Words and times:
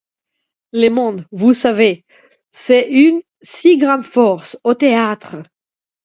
Le 0.73 0.89
monde, 0.89 1.27
vous 1.31 1.53
savez, 1.53 2.05
c'est 2.51 2.89
une 2.89 3.21
si 3.43 3.77
grande 3.77 4.03
force, 4.03 4.59
au 4.63 4.73
théâtre. 4.73 5.43